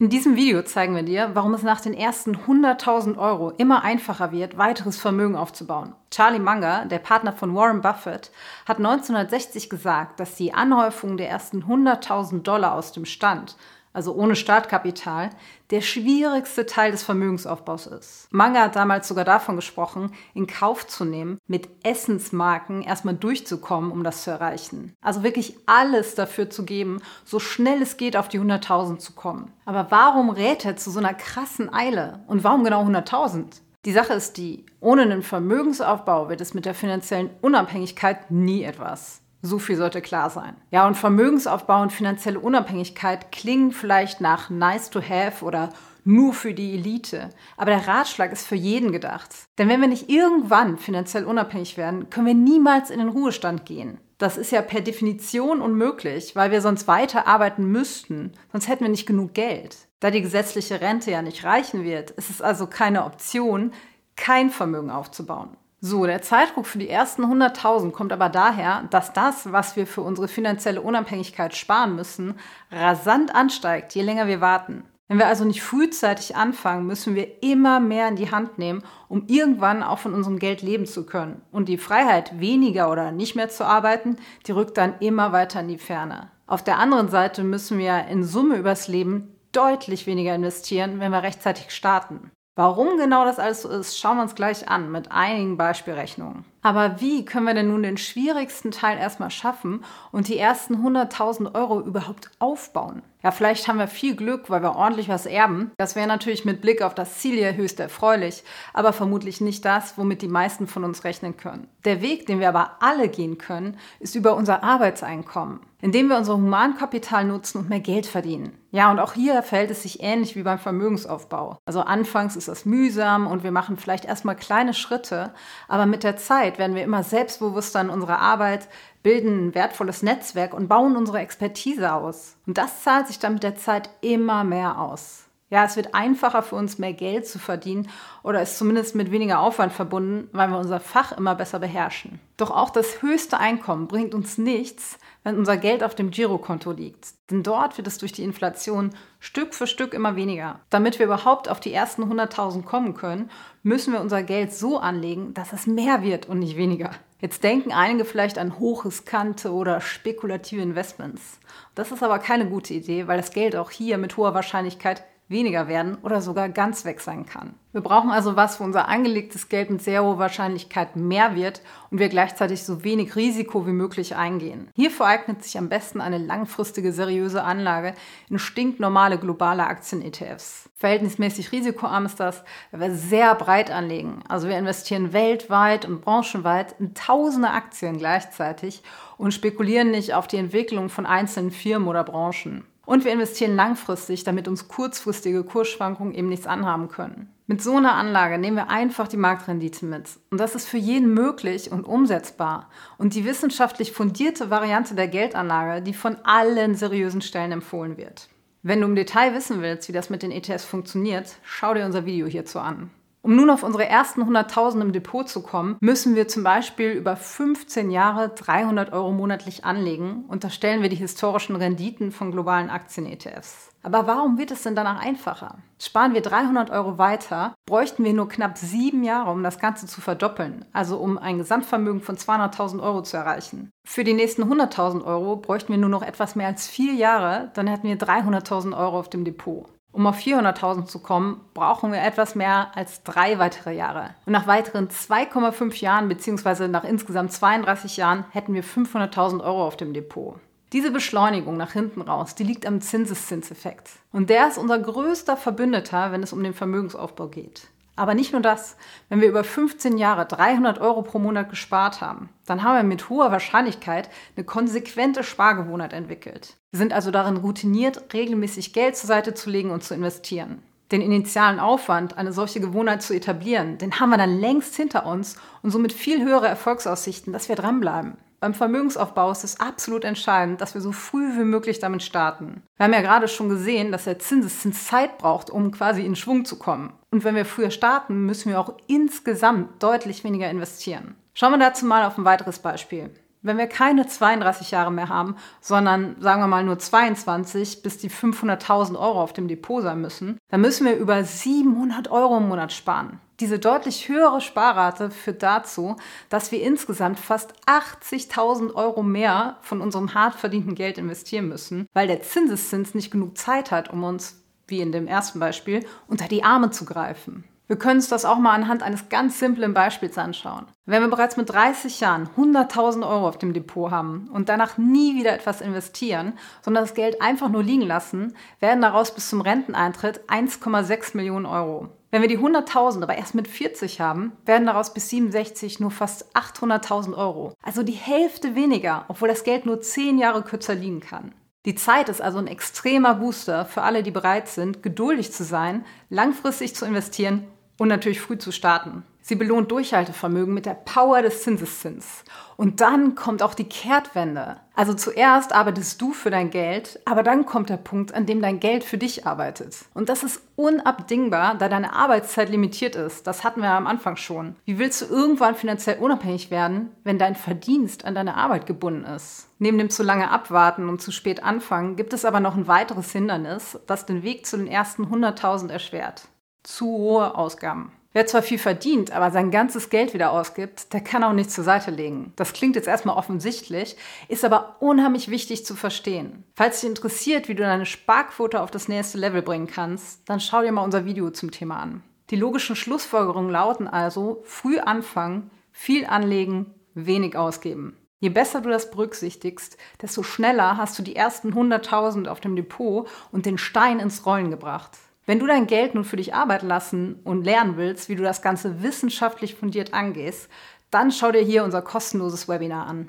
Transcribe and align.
In 0.00 0.08
diesem 0.08 0.34
Video 0.34 0.62
zeigen 0.62 0.96
wir 0.96 1.02
dir, 1.02 1.32
warum 1.34 1.52
es 1.52 1.62
nach 1.62 1.82
den 1.82 1.92
ersten 1.92 2.34
100.000 2.34 3.18
Euro 3.18 3.50
immer 3.58 3.82
einfacher 3.82 4.32
wird, 4.32 4.56
weiteres 4.56 4.98
Vermögen 4.98 5.36
aufzubauen. 5.36 5.94
Charlie 6.10 6.38
Munger, 6.38 6.86
der 6.86 7.00
Partner 7.00 7.34
von 7.34 7.54
Warren 7.54 7.82
Buffett, 7.82 8.30
hat 8.64 8.78
1960 8.78 9.68
gesagt, 9.68 10.18
dass 10.18 10.36
die 10.36 10.54
Anhäufung 10.54 11.18
der 11.18 11.28
ersten 11.28 11.64
100.000 11.64 12.40
Dollar 12.40 12.76
aus 12.76 12.92
dem 12.92 13.04
Stand 13.04 13.56
also 13.92 14.14
ohne 14.14 14.36
Startkapital, 14.36 15.30
der 15.70 15.80
schwierigste 15.80 16.66
Teil 16.66 16.92
des 16.92 17.02
Vermögensaufbaus 17.02 17.86
ist. 17.86 18.28
Manga 18.30 18.62
hat 18.62 18.76
damals 18.76 19.08
sogar 19.08 19.24
davon 19.24 19.56
gesprochen, 19.56 20.12
in 20.34 20.46
Kauf 20.46 20.86
zu 20.86 21.04
nehmen, 21.04 21.38
mit 21.46 21.68
Essensmarken 21.82 22.82
erstmal 22.82 23.14
durchzukommen, 23.14 23.90
um 23.90 24.04
das 24.04 24.22
zu 24.22 24.30
erreichen. 24.30 24.94
Also 25.00 25.22
wirklich 25.22 25.56
alles 25.66 26.14
dafür 26.14 26.50
zu 26.50 26.64
geben, 26.64 27.00
so 27.24 27.38
schnell 27.38 27.82
es 27.82 27.96
geht 27.96 28.16
auf 28.16 28.28
die 28.28 28.40
100.000 28.40 28.98
zu 28.98 29.12
kommen. 29.12 29.52
Aber 29.64 29.90
warum 29.90 30.30
rät 30.30 30.64
er 30.64 30.76
zu 30.76 30.90
so 30.90 30.98
einer 30.98 31.14
krassen 31.14 31.72
Eile? 31.72 32.24
Und 32.26 32.44
warum 32.44 32.64
genau 32.64 32.84
100.000? 32.84 33.60
Die 33.86 33.92
Sache 33.92 34.12
ist 34.12 34.36
die, 34.36 34.66
ohne 34.80 35.02
einen 35.02 35.22
Vermögensaufbau 35.22 36.28
wird 36.28 36.42
es 36.42 36.52
mit 36.52 36.66
der 36.66 36.74
finanziellen 36.74 37.30
Unabhängigkeit 37.40 38.30
nie 38.30 38.62
etwas. 38.62 39.22
So 39.42 39.58
viel 39.58 39.76
sollte 39.76 40.02
klar 40.02 40.28
sein. 40.30 40.56
Ja, 40.70 40.86
und 40.86 40.96
Vermögensaufbau 40.96 41.80
und 41.80 41.92
finanzielle 41.92 42.40
Unabhängigkeit 42.40 43.32
klingen 43.32 43.72
vielleicht 43.72 44.20
nach 44.20 44.50
nice 44.50 44.90
to 44.90 45.00
have 45.00 45.44
oder 45.44 45.70
nur 46.04 46.34
für 46.34 46.54
die 46.54 46.74
Elite. 46.74 47.30
Aber 47.56 47.70
der 47.70 47.86
Ratschlag 47.86 48.32
ist 48.32 48.46
für 48.46 48.56
jeden 48.56 48.92
gedacht. 48.92 49.30
Denn 49.58 49.68
wenn 49.68 49.80
wir 49.80 49.88
nicht 49.88 50.10
irgendwann 50.10 50.78
finanziell 50.78 51.24
unabhängig 51.24 51.76
werden, 51.76 52.10
können 52.10 52.26
wir 52.26 52.34
niemals 52.34 52.90
in 52.90 52.98
den 52.98 53.08
Ruhestand 53.08 53.64
gehen. 53.64 53.98
Das 54.18 54.36
ist 54.36 54.52
ja 54.52 54.60
per 54.60 54.82
Definition 54.82 55.62
unmöglich, 55.62 56.36
weil 56.36 56.50
wir 56.50 56.60
sonst 56.60 56.86
weiter 56.86 57.26
arbeiten 57.26 57.64
müssten. 57.64 58.32
Sonst 58.52 58.68
hätten 58.68 58.84
wir 58.84 58.90
nicht 58.90 59.06
genug 59.06 59.32
Geld. 59.32 59.88
Da 60.00 60.10
die 60.10 60.22
gesetzliche 60.22 60.80
Rente 60.82 61.10
ja 61.10 61.22
nicht 61.22 61.44
reichen 61.44 61.84
wird, 61.84 62.10
ist 62.10 62.28
es 62.28 62.42
also 62.42 62.66
keine 62.66 63.04
Option, 63.04 63.72
kein 64.16 64.50
Vermögen 64.50 64.90
aufzubauen. 64.90 65.56
So, 65.82 66.04
der 66.04 66.20
Zeitdruck 66.20 66.66
für 66.66 66.78
die 66.78 66.90
ersten 66.90 67.24
100.000 67.24 67.92
kommt 67.92 68.12
aber 68.12 68.28
daher, 68.28 68.84
dass 68.90 69.14
das, 69.14 69.50
was 69.50 69.76
wir 69.76 69.86
für 69.86 70.02
unsere 70.02 70.28
finanzielle 70.28 70.82
Unabhängigkeit 70.82 71.56
sparen 71.56 71.96
müssen, 71.96 72.34
rasant 72.70 73.34
ansteigt, 73.34 73.94
je 73.94 74.02
länger 74.02 74.26
wir 74.26 74.42
warten. 74.42 74.84
Wenn 75.08 75.18
wir 75.18 75.26
also 75.26 75.44
nicht 75.44 75.62
frühzeitig 75.62 76.36
anfangen, 76.36 76.86
müssen 76.86 77.14
wir 77.14 77.42
immer 77.42 77.80
mehr 77.80 78.08
in 78.08 78.16
die 78.16 78.30
Hand 78.30 78.58
nehmen, 78.58 78.84
um 79.08 79.24
irgendwann 79.26 79.82
auch 79.82 79.98
von 79.98 80.12
unserem 80.12 80.38
Geld 80.38 80.60
leben 80.60 80.84
zu 80.84 81.06
können. 81.06 81.40
Und 81.50 81.68
die 81.70 81.78
Freiheit, 81.78 82.38
weniger 82.38 82.92
oder 82.92 83.10
nicht 83.10 83.34
mehr 83.34 83.48
zu 83.48 83.64
arbeiten, 83.64 84.18
die 84.46 84.52
rückt 84.52 84.76
dann 84.76 84.94
immer 85.00 85.32
weiter 85.32 85.60
in 85.60 85.68
die 85.68 85.78
Ferne. 85.78 86.30
Auf 86.46 86.62
der 86.62 86.78
anderen 86.78 87.08
Seite 87.08 87.42
müssen 87.42 87.78
wir 87.78 88.06
in 88.06 88.22
Summe 88.22 88.56
übers 88.56 88.86
Leben 88.86 89.34
deutlich 89.50 90.06
weniger 90.06 90.34
investieren, 90.34 91.00
wenn 91.00 91.10
wir 91.10 91.22
rechtzeitig 91.22 91.70
starten. 91.70 92.30
Warum 92.56 92.98
genau 92.98 93.24
das 93.24 93.38
alles 93.38 93.62
so 93.62 93.68
ist, 93.68 93.98
schauen 93.98 94.16
wir 94.16 94.22
uns 94.22 94.34
gleich 94.34 94.68
an 94.68 94.90
mit 94.90 95.10
einigen 95.12 95.56
Beispielrechnungen. 95.56 96.44
Aber 96.62 97.00
wie 97.00 97.24
können 97.24 97.46
wir 97.46 97.54
denn 97.54 97.68
nun 97.68 97.82
den 97.82 97.96
schwierigsten 97.96 98.70
Teil 98.70 98.98
erstmal 98.98 99.30
schaffen 99.30 99.84
und 100.12 100.28
die 100.28 100.38
ersten 100.38 100.86
100.000 100.86 101.54
Euro 101.54 101.80
überhaupt 101.80 102.30
aufbauen? 102.38 103.02
Ja, 103.22 103.32
vielleicht 103.32 103.68
haben 103.68 103.78
wir 103.78 103.88
viel 103.88 104.16
Glück, 104.16 104.48
weil 104.48 104.62
wir 104.62 104.76
ordentlich 104.76 105.08
was 105.08 105.26
erben. 105.26 105.72
Das 105.76 105.94
wäre 105.94 106.06
natürlich 106.06 106.46
mit 106.46 106.62
Blick 106.62 106.80
auf 106.80 106.94
das 106.94 107.18
Ziel 107.18 107.36
hier 107.36 107.54
höchst 107.54 107.78
erfreulich, 107.78 108.44
aber 108.72 108.94
vermutlich 108.94 109.42
nicht 109.42 109.64
das, 109.64 109.98
womit 109.98 110.22
die 110.22 110.28
meisten 110.28 110.66
von 110.66 110.84
uns 110.84 111.04
rechnen 111.04 111.36
können. 111.36 111.68
Der 111.84 112.00
Weg, 112.00 112.26
den 112.26 112.40
wir 112.40 112.48
aber 112.48 112.76
alle 112.80 113.08
gehen 113.08 113.36
können, 113.36 113.76
ist 113.98 114.14
über 114.14 114.36
unser 114.36 114.62
Arbeitseinkommen, 114.62 115.60
indem 115.82 116.08
wir 116.08 116.16
unser 116.16 116.34
Humankapital 116.34 117.26
nutzen 117.26 117.58
und 117.58 117.68
mehr 117.68 117.80
Geld 117.80 118.06
verdienen. 118.06 118.56
Ja, 118.70 118.90
und 118.90 119.00
auch 119.00 119.14
hier 119.14 119.42
verhält 119.42 119.70
es 119.70 119.82
sich 119.82 120.02
ähnlich 120.02 120.36
wie 120.36 120.42
beim 120.42 120.58
Vermögensaufbau. 120.58 121.58
Also 121.66 121.80
anfangs 121.80 122.36
ist 122.36 122.48
das 122.48 122.64
mühsam 122.64 123.26
und 123.26 123.42
wir 123.42 123.50
machen 123.50 123.76
vielleicht 123.76 124.04
erstmal 124.04 124.36
kleine 124.36 124.72
Schritte, 124.74 125.34
aber 125.68 125.86
mit 125.86 126.04
der 126.04 126.16
Zeit 126.16 126.49
Zeit 126.50 126.58
werden 126.58 126.74
wir 126.74 126.82
immer 126.82 127.04
selbstbewusster 127.04 127.80
in 127.80 127.90
unserer 127.90 128.18
Arbeit, 128.18 128.68
bilden 129.02 129.48
ein 129.48 129.54
wertvolles 129.54 130.02
Netzwerk 130.02 130.52
und 130.52 130.68
bauen 130.68 130.96
unsere 130.96 131.20
Expertise 131.20 131.92
aus. 131.92 132.36
Und 132.46 132.58
das 132.58 132.82
zahlt 132.82 133.06
sich 133.06 133.18
dann 133.18 133.34
mit 133.34 133.42
der 133.44 133.54
Zeit 133.54 133.90
immer 134.00 134.42
mehr 134.42 134.78
aus. 134.80 135.29
Ja, 135.52 135.64
es 135.64 135.74
wird 135.74 135.94
einfacher 135.94 136.42
für 136.42 136.54
uns, 136.54 136.78
mehr 136.78 136.92
Geld 136.92 137.26
zu 137.26 137.40
verdienen 137.40 137.88
oder 138.22 138.40
ist 138.40 138.56
zumindest 138.56 138.94
mit 138.94 139.10
weniger 139.10 139.40
Aufwand 139.40 139.72
verbunden, 139.72 140.28
weil 140.30 140.48
wir 140.48 140.58
unser 140.58 140.78
Fach 140.78 141.10
immer 141.10 141.34
besser 141.34 141.58
beherrschen. 141.58 142.20
Doch 142.36 142.52
auch 142.52 142.70
das 142.70 143.02
höchste 143.02 143.38
Einkommen 143.38 143.88
bringt 143.88 144.14
uns 144.14 144.38
nichts, 144.38 144.96
wenn 145.24 145.36
unser 145.36 145.56
Geld 145.56 145.82
auf 145.82 145.96
dem 145.96 146.12
Girokonto 146.12 146.70
liegt. 146.70 147.08
Denn 147.32 147.42
dort 147.42 147.78
wird 147.78 147.88
es 147.88 147.98
durch 147.98 148.12
die 148.12 148.22
Inflation 148.22 148.90
Stück 149.18 149.52
für 149.52 149.66
Stück 149.66 149.92
immer 149.92 150.14
weniger. 150.14 150.60
Damit 150.70 151.00
wir 151.00 151.06
überhaupt 151.06 151.48
auf 151.48 151.58
die 151.58 151.74
ersten 151.74 152.04
100.000 152.04 152.62
kommen 152.62 152.94
können, 152.94 153.28
müssen 153.64 153.92
wir 153.92 154.00
unser 154.00 154.22
Geld 154.22 154.54
so 154.54 154.78
anlegen, 154.78 155.34
dass 155.34 155.52
es 155.52 155.66
mehr 155.66 156.04
wird 156.04 156.28
und 156.28 156.38
nicht 156.38 156.56
weniger. 156.56 156.92
Jetzt 157.20 157.42
denken 157.42 157.72
einige 157.72 158.04
vielleicht 158.04 158.38
an 158.38 158.58
hochriskante 158.60 159.52
oder 159.52 159.80
spekulative 159.80 160.62
Investments. 160.62 161.40
Das 161.74 161.90
ist 161.90 162.02
aber 162.02 162.18
keine 162.20 162.48
gute 162.48 162.72
Idee, 162.72 163.08
weil 163.08 163.18
das 163.18 163.32
Geld 163.32 163.56
auch 163.56 163.70
hier 163.70 163.98
mit 163.98 164.16
hoher 164.16 164.32
Wahrscheinlichkeit 164.32 165.04
weniger 165.30 165.68
werden 165.68 165.96
oder 166.02 166.20
sogar 166.20 166.48
ganz 166.48 166.84
weg 166.84 167.00
sein 167.00 167.24
kann. 167.24 167.54
Wir 167.72 167.82
brauchen 167.82 168.10
also 168.10 168.34
was, 168.34 168.58
wo 168.58 168.64
unser 168.64 168.88
angelegtes 168.88 169.48
Geld 169.48 169.70
mit 169.70 169.80
sehr 169.80 170.02
hoher 170.02 170.18
Wahrscheinlichkeit 170.18 170.96
mehr 170.96 171.36
wird 171.36 171.62
und 171.90 172.00
wir 172.00 172.08
gleichzeitig 172.08 172.64
so 172.64 172.82
wenig 172.82 173.14
Risiko 173.14 173.64
wie 173.64 173.72
möglich 173.72 174.16
eingehen. 174.16 174.68
Hierfür 174.74 175.06
eignet 175.06 175.44
sich 175.44 175.56
am 175.56 175.68
besten 175.68 176.00
eine 176.00 176.18
langfristige, 176.18 176.92
seriöse 176.92 177.44
Anlage 177.44 177.94
in 178.28 178.40
stinknormale 178.40 179.18
globale 179.18 179.64
Aktien-ETFs. 179.68 180.68
Verhältnismäßig 180.74 181.52
risikoarm 181.52 182.06
ist 182.06 182.18
das, 182.18 182.42
weil 182.72 182.80
wir 182.80 182.94
sehr 182.96 183.36
breit 183.36 183.70
anlegen. 183.70 184.24
Also 184.28 184.48
wir 184.48 184.58
investieren 184.58 185.12
weltweit 185.12 185.86
und 185.86 186.00
branchenweit 186.00 186.74
in 186.80 186.94
tausende 186.94 187.50
Aktien 187.50 187.98
gleichzeitig 187.98 188.82
und 189.16 189.32
spekulieren 189.32 189.92
nicht 189.92 190.12
auf 190.14 190.26
die 190.26 190.38
Entwicklung 190.38 190.88
von 190.88 191.06
einzelnen 191.06 191.52
Firmen 191.52 191.86
oder 191.86 192.02
Branchen. 192.02 192.64
Und 192.90 193.04
wir 193.04 193.12
investieren 193.12 193.54
langfristig, 193.54 194.24
damit 194.24 194.48
uns 194.48 194.66
kurzfristige 194.66 195.44
Kursschwankungen 195.44 196.12
eben 196.12 196.28
nichts 196.28 196.48
anhaben 196.48 196.88
können. 196.88 197.32
Mit 197.46 197.62
so 197.62 197.76
einer 197.76 197.94
Anlage 197.94 198.36
nehmen 198.36 198.56
wir 198.56 198.68
einfach 198.68 199.06
die 199.06 199.16
Marktrendite 199.16 199.86
mit. 199.86 200.08
Und 200.30 200.40
das 200.40 200.56
ist 200.56 200.68
für 200.68 200.76
jeden 200.76 201.14
möglich 201.14 201.70
und 201.70 201.84
umsetzbar. 201.84 202.68
Und 202.98 203.14
die 203.14 203.24
wissenschaftlich 203.24 203.92
fundierte 203.92 204.50
Variante 204.50 204.96
der 204.96 205.06
Geldanlage, 205.06 205.82
die 205.82 205.94
von 205.94 206.16
allen 206.24 206.74
seriösen 206.74 207.22
Stellen 207.22 207.52
empfohlen 207.52 207.96
wird. 207.96 208.28
Wenn 208.64 208.80
du 208.80 208.88
im 208.88 208.96
Detail 208.96 209.34
wissen 209.34 209.62
willst, 209.62 209.86
wie 209.86 209.92
das 209.92 210.10
mit 210.10 210.24
den 210.24 210.32
ETFs 210.32 210.64
funktioniert, 210.64 211.36
schau 211.44 211.74
dir 211.74 211.86
unser 211.86 212.06
Video 212.06 212.26
hierzu 212.26 212.58
an. 212.58 212.90
Um 213.22 213.36
nun 213.36 213.50
auf 213.50 213.62
unsere 213.62 213.86
ersten 213.86 214.22
100.000 214.22 214.80
im 214.80 214.92
Depot 214.92 215.28
zu 215.28 215.42
kommen, 215.42 215.76
müssen 215.80 216.14
wir 216.14 216.26
zum 216.26 216.42
Beispiel 216.42 216.92
über 216.92 217.16
15 217.16 217.90
Jahre 217.90 218.30
300 218.30 218.94
Euro 218.94 219.12
monatlich 219.12 219.64
anlegen 219.64 220.24
und 220.26 220.42
da 220.42 220.48
stellen 220.48 220.80
wir 220.80 220.88
die 220.88 220.96
historischen 220.96 221.54
Renditen 221.54 222.12
von 222.12 222.32
globalen 222.32 222.70
Aktien-ETFs. 222.70 223.70
Aber 223.82 224.06
warum 224.06 224.38
wird 224.38 224.50
es 224.50 224.62
denn 224.62 224.74
danach 224.74 225.04
einfacher? 225.04 225.58
Sparen 225.78 226.14
wir 226.14 226.22
300 226.22 226.70
Euro 226.70 226.96
weiter, 226.96 227.54
bräuchten 227.66 228.04
wir 228.04 228.14
nur 228.14 228.28
knapp 228.28 228.56
sieben 228.56 229.04
Jahre, 229.04 229.30
um 229.30 229.42
das 229.42 229.58
Ganze 229.58 229.86
zu 229.86 230.00
verdoppeln, 230.00 230.64
also 230.72 230.96
um 230.96 231.18
ein 231.18 231.38
Gesamtvermögen 231.38 232.00
von 232.00 232.16
200.000 232.16 232.82
Euro 232.82 233.02
zu 233.02 233.18
erreichen. 233.18 233.70
Für 233.86 234.04
die 234.04 234.14
nächsten 234.14 234.44
100.000 234.44 235.04
Euro 235.04 235.36
bräuchten 235.36 235.72
wir 235.72 235.78
nur 235.78 235.90
noch 235.90 236.02
etwas 236.02 236.36
mehr 236.36 236.46
als 236.46 236.68
vier 236.68 236.94
Jahre, 236.94 237.50
dann 237.52 237.66
hätten 237.66 237.86
wir 237.86 237.98
300.000 237.98 238.76
Euro 238.76 238.98
auf 238.98 239.10
dem 239.10 239.24
Depot. 239.24 239.68
Um 239.92 240.06
auf 240.06 240.18
400.000 240.18 240.86
zu 240.86 241.00
kommen, 241.00 241.40
brauchen 241.52 241.92
wir 241.92 242.00
etwas 242.00 242.34
mehr 242.34 242.70
als 242.76 243.02
drei 243.02 243.38
weitere 243.38 243.74
Jahre. 243.74 244.14
Und 244.24 244.32
nach 244.32 244.46
weiteren 244.46 244.88
2,5 244.88 245.80
Jahren 245.80 246.08
bzw. 246.08 246.68
nach 246.68 246.84
insgesamt 246.84 247.32
32 247.32 247.96
Jahren 247.96 248.24
hätten 248.30 248.54
wir 248.54 248.62
500.000 248.62 249.42
Euro 249.42 249.66
auf 249.66 249.76
dem 249.76 249.92
Depot. 249.92 250.36
Diese 250.72 250.92
Beschleunigung 250.92 251.56
nach 251.56 251.72
hinten 251.72 252.00
raus, 252.00 252.36
die 252.36 252.44
liegt 252.44 252.64
am 252.64 252.80
Zinseszinseffekt. 252.80 253.90
Und 254.12 254.30
der 254.30 254.46
ist 254.46 254.56
unser 254.56 254.78
größter 254.78 255.36
Verbündeter, 255.36 256.12
wenn 256.12 256.22
es 256.22 256.32
um 256.32 256.42
den 256.44 256.54
Vermögensaufbau 256.54 257.26
geht. 257.26 257.66
Aber 258.00 258.14
nicht 258.14 258.32
nur 258.32 258.40
das. 258.40 258.78
Wenn 259.10 259.20
wir 259.20 259.28
über 259.28 259.44
15 259.44 259.98
Jahre 259.98 260.24
300 260.24 260.80
Euro 260.80 261.02
pro 261.02 261.18
Monat 261.18 261.50
gespart 261.50 262.00
haben, 262.00 262.30
dann 262.46 262.62
haben 262.62 262.76
wir 262.76 262.82
mit 262.82 263.10
hoher 263.10 263.30
Wahrscheinlichkeit 263.30 264.08
eine 264.34 264.46
konsequente 264.46 265.22
Spargewohnheit 265.22 265.92
entwickelt. 265.92 266.56
Wir 266.70 266.78
sind 266.78 266.94
also 266.94 267.10
darin 267.10 267.36
routiniert, 267.36 268.14
regelmäßig 268.14 268.72
Geld 268.72 268.96
zur 268.96 269.06
Seite 269.06 269.34
zu 269.34 269.50
legen 269.50 269.70
und 269.70 269.84
zu 269.84 269.92
investieren. 269.92 270.62
Den 270.90 271.02
initialen 271.02 271.60
Aufwand, 271.60 272.16
eine 272.16 272.32
solche 272.32 272.60
Gewohnheit 272.60 273.02
zu 273.02 273.12
etablieren, 273.12 273.76
den 273.76 274.00
haben 274.00 274.08
wir 274.08 274.16
dann 274.16 274.40
längst 274.40 274.76
hinter 274.76 275.04
uns 275.04 275.36
und 275.60 275.70
somit 275.70 275.92
viel 275.92 276.24
höhere 276.24 276.48
Erfolgsaussichten, 276.48 277.34
dass 277.34 277.50
wir 277.50 277.56
dranbleiben. 277.56 278.16
Beim 278.40 278.54
Vermögensaufbau 278.54 279.30
ist 279.30 279.44
es 279.44 279.60
absolut 279.60 280.02
entscheidend, 280.02 280.62
dass 280.62 280.72
wir 280.72 280.80
so 280.80 280.92
früh 280.92 281.36
wie 281.38 281.44
möglich 281.44 281.78
damit 281.78 282.02
starten. 282.02 282.62
Wir 282.76 282.84
haben 282.84 282.94
ja 282.94 283.02
gerade 283.02 283.28
schon 283.28 283.50
gesehen, 283.50 283.92
dass 283.92 284.04
der 284.04 284.18
Zinseszins 284.18 284.86
Zeit 284.86 285.18
braucht, 285.18 285.50
um 285.50 285.70
quasi 285.70 286.06
in 286.06 286.16
Schwung 286.16 286.46
zu 286.46 286.58
kommen. 286.58 286.94
Und 287.10 287.22
wenn 287.22 287.34
wir 287.34 287.44
früher 287.44 287.70
starten, 287.70 288.24
müssen 288.24 288.50
wir 288.50 288.58
auch 288.58 288.72
insgesamt 288.86 289.82
deutlich 289.82 290.24
weniger 290.24 290.48
investieren. 290.48 291.16
Schauen 291.34 291.52
wir 291.52 291.58
dazu 291.58 291.84
mal 291.84 292.06
auf 292.06 292.16
ein 292.16 292.24
weiteres 292.24 292.60
Beispiel. 292.60 293.10
Wenn 293.42 293.58
wir 293.58 293.66
keine 293.66 294.06
32 294.06 294.70
Jahre 294.70 294.92
mehr 294.92 295.10
haben, 295.10 295.36
sondern 295.60 296.16
sagen 296.20 296.42
wir 296.42 296.46
mal 296.46 296.64
nur 296.64 296.78
22, 296.78 297.82
bis 297.82 297.98
die 297.98 298.10
500.000 298.10 298.98
Euro 298.98 299.22
auf 299.22 299.34
dem 299.34 299.48
Depot 299.48 299.82
sein 299.82 300.00
müssen, 300.00 300.38
dann 300.48 300.62
müssen 300.62 300.86
wir 300.86 300.96
über 300.96 301.24
700 301.24 302.10
Euro 302.10 302.38
im 302.38 302.48
Monat 302.48 302.72
sparen. 302.72 303.20
Diese 303.40 303.58
deutlich 303.58 304.08
höhere 304.08 304.42
Sparrate 304.42 305.10
führt 305.10 305.42
dazu, 305.42 305.96
dass 306.28 306.52
wir 306.52 306.60
insgesamt 306.62 307.18
fast 307.18 307.54
80.000 307.66 308.74
Euro 308.74 309.02
mehr 309.02 309.56
von 309.62 309.80
unserem 309.80 310.12
hart 310.12 310.34
verdienten 310.34 310.74
Geld 310.74 310.98
investieren 310.98 311.48
müssen, 311.48 311.86
weil 311.94 312.06
der 312.06 312.20
Zinseszins 312.20 312.94
nicht 312.94 313.10
genug 313.10 313.38
Zeit 313.38 313.70
hat, 313.70 313.88
um 313.90 314.04
uns, 314.04 314.42
wie 314.66 314.80
in 314.80 314.92
dem 314.92 315.06
ersten 315.06 315.40
Beispiel, 315.40 315.86
unter 316.06 316.28
die 316.28 316.44
Arme 316.44 316.70
zu 316.70 316.84
greifen. 316.84 317.44
Wir 317.70 317.78
können 317.78 318.00
uns 318.00 318.08
das 318.08 318.24
auch 318.24 318.40
mal 318.40 318.52
anhand 318.52 318.82
eines 318.82 319.10
ganz 319.10 319.38
simplen 319.38 319.74
Beispiels 319.74 320.18
anschauen. 320.18 320.66
Wenn 320.86 321.02
wir 321.02 321.08
bereits 321.08 321.36
mit 321.36 321.50
30 321.50 322.00
Jahren 322.00 322.28
100.000 322.36 323.08
Euro 323.08 323.28
auf 323.28 323.38
dem 323.38 323.52
Depot 323.52 323.92
haben 323.92 324.28
und 324.32 324.48
danach 324.48 324.76
nie 324.76 325.14
wieder 325.14 325.32
etwas 325.32 325.60
investieren, 325.60 326.32
sondern 326.62 326.82
das 326.82 326.94
Geld 326.94 327.22
einfach 327.22 327.48
nur 327.48 327.62
liegen 327.62 327.86
lassen, 327.86 328.34
werden 328.58 328.80
daraus 328.80 329.14
bis 329.14 329.28
zum 329.28 329.40
Renteneintritt 329.40 330.28
1,6 330.28 331.16
Millionen 331.16 331.46
Euro. 331.46 331.90
Wenn 332.10 332.22
wir 332.22 332.28
die 332.28 332.40
100.000 332.40 333.04
aber 333.04 333.14
erst 333.14 333.36
mit 333.36 333.46
40 333.46 334.00
haben, 334.00 334.32
werden 334.44 334.66
daraus 334.66 334.92
bis 334.92 335.08
67 335.08 335.78
nur 335.78 335.92
fast 335.92 336.34
800.000 336.34 337.16
Euro. 337.16 337.54
Also 337.62 337.84
die 337.84 337.92
Hälfte 337.92 338.56
weniger, 338.56 339.04
obwohl 339.06 339.28
das 339.28 339.44
Geld 339.44 339.64
nur 339.64 339.80
10 339.80 340.18
Jahre 340.18 340.42
kürzer 340.42 340.74
liegen 340.74 340.98
kann. 340.98 341.36
Die 341.66 341.76
Zeit 341.76 342.08
ist 342.08 342.20
also 342.20 342.38
ein 342.38 342.48
extremer 342.48 343.14
Booster 343.14 343.64
für 343.64 343.82
alle, 343.82 344.02
die 344.02 344.10
bereit 344.10 344.48
sind, 344.48 344.82
geduldig 344.82 345.30
zu 345.30 345.44
sein, 345.44 345.84
langfristig 346.08 346.74
zu 346.74 346.84
investieren 346.84 347.46
und 347.80 347.88
natürlich 347.88 348.20
früh 348.20 348.36
zu 348.36 348.52
starten. 348.52 349.04
Sie 349.22 349.36
belohnt 349.36 349.70
Durchhaltevermögen 349.70 350.52
mit 350.52 350.66
der 350.66 350.74
Power 350.74 351.22
des 351.22 351.44
Zinseszins. 351.44 352.24
Und 352.58 352.82
dann 352.82 353.14
kommt 353.14 353.42
auch 353.42 353.54
die 353.54 353.68
Kehrtwende. 353.68 354.58
Also 354.74 354.92
zuerst 354.92 355.54
arbeitest 355.54 355.98
du 356.02 356.12
für 356.12 356.30
dein 356.30 356.50
Geld, 356.50 357.00
aber 357.06 357.22
dann 357.22 357.46
kommt 357.46 357.70
der 357.70 357.78
Punkt, 357.78 358.12
an 358.12 358.26
dem 358.26 358.42
dein 358.42 358.60
Geld 358.60 358.84
für 358.84 358.98
dich 358.98 359.26
arbeitet. 359.26 359.78
Und 359.94 360.10
das 360.10 360.24
ist 360.24 360.42
unabdingbar, 360.56 361.54
da 361.54 361.70
deine 361.70 361.94
Arbeitszeit 361.94 362.50
limitiert 362.50 362.96
ist. 362.96 363.26
Das 363.26 363.44
hatten 363.44 363.62
wir 363.62 363.70
am 363.70 363.86
Anfang 363.86 364.16
schon. 364.16 364.56
Wie 364.66 364.78
willst 364.78 365.00
du 365.00 365.06
irgendwann 365.06 365.54
finanziell 365.54 366.00
unabhängig 366.00 366.50
werden, 366.50 366.90
wenn 367.02 367.18
dein 367.18 367.34
Verdienst 367.34 368.04
an 368.04 368.14
deine 368.14 368.34
Arbeit 368.34 368.66
gebunden 368.66 369.04
ist? 369.04 369.48
Neben 369.58 369.78
dem 369.78 369.88
zu 369.88 370.02
lange 370.02 370.30
abwarten 370.30 370.90
und 370.90 371.00
zu 371.00 371.12
spät 371.12 371.42
anfangen 371.42 371.96
gibt 371.96 372.12
es 372.12 372.26
aber 372.26 372.40
noch 372.40 372.56
ein 372.56 372.68
weiteres 372.68 373.10
Hindernis, 373.12 373.78
das 373.86 374.04
den 374.04 374.22
Weg 374.22 374.44
zu 374.44 374.58
den 374.58 374.66
ersten 374.66 375.06
100.000 375.06 375.70
erschwert 375.70 376.28
zu 376.62 376.86
hohe 376.86 377.34
Ausgaben. 377.34 377.92
Wer 378.12 378.26
zwar 378.26 378.42
viel 378.42 378.58
verdient, 378.58 379.12
aber 379.12 379.30
sein 379.30 379.52
ganzes 379.52 379.88
Geld 379.88 380.14
wieder 380.14 380.32
ausgibt, 380.32 380.92
der 380.92 381.00
kann 381.00 381.22
auch 381.22 381.32
nichts 381.32 381.54
zur 381.54 381.62
Seite 381.62 381.92
legen. 381.92 382.32
Das 382.34 382.52
klingt 382.52 382.74
jetzt 382.74 382.88
erstmal 382.88 383.16
offensichtlich, 383.16 383.96
ist 384.26 384.44
aber 384.44 384.76
unheimlich 384.80 385.30
wichtig 385.30 385.64
zu 385.64 385.76
verstehen. 385.76 386.42
Falls 386.56 386.80
dich 386.80 386.90
interessiert, 386.90 387.48
wie 387.48 387.54
du 387.54 387.62
deine 387.62 387.86
Sparquote 387.86 388.60
auf 388.60 388.72
das 388.72 388.88
nächste 388.88 389.18
Level 389.18 389.42
bringen 389.42 389.68
kannst, 389.68 390.28
dann 390.28 390.40
schau 390.40 390.62
dir 390.62 390.72
mal 390.72 390.82
unser 390.82 391.04
Video 391.04 391.30
zum 391.30 391.52
Thema 391.52 391.76
an. 391.76 392.02
Die 392.30 392.36
logischen 392.36 392.74
Schlussfolgerungen 392.74 393.50
lauten 393.50 393.86
also, 393.86 394.42
früh 394.44 394.80
anfangen, 394.80 395.52
viel 395.70 396.04
anlegen, 396.04 396.74
wenig 396.94 397.36
ausgeben. 397.36 397.96
Je 398.18 398.28
besser 398.28 398.60
du 398.60 398.70
das 398.70 398.90
berücksichtigst, 398.90 399.76
desto 400.02 400.24
schneller 400.24 400.76
hast 400.76 400.98
du 400.98 401.02
die 401.02 401.16
ersten 401.16 401.54
100.000 401.54 402.26
auf 402.26 402.40
dem 402.40 402.56
Depot 402.56 403.08
und 403.30 403.46
den 403.46 403.56
Stein 403.56 404.00
ins 404.00 404.26
Rollen 404.26 404.50
gebracht. 404.50 404.98
Wenn 405.26 405.38
du 405.38 405.46
dein 405.46 405.66
Geld 405.66 405.94
nun 405.94 406.04
für 406.04 406.16
dich 406.16 406.34
arbeiten 406.34 406.66
lassen 406.66 407.20
und 407.24 407.44
lernen 407.44 407.76
willst, 407.76 408.08
wie 408.08 408.16
du 408.16 408.22
das 408.22 408.42
Ganze 408.42 408.82
wissenschaftlich 408.82 409.54
fundiert 409.54 409.94
angehst, 409.94 410.48
dann 410.90 411.12
schau 411.12 411.30
dir 411.30 411.42
hier 411.42 411.64
unser 411.64 411.82
kostenloses 411.82 412.48
Webinar 412.48 412.86
an. 412.86 413.08